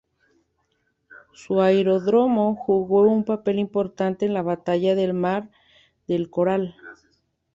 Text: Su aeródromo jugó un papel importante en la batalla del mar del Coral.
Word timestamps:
Su 1.35 1.61
aeródromo 1.61 2.55
jugó 2.55 3.01
un 3.03 3.23
papel 3.23 3.59
importante 3.59 4.25
en 4.25 4.33
la 4.33 4.41
batalla 4.41 4.95
del 4.95 5.13
mar 5.13 5.51
del 6.07 6.31
Coral. 6.31 6.75